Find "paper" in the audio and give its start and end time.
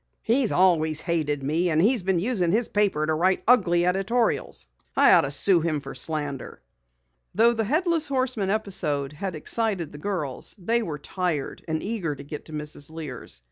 2.69-3.05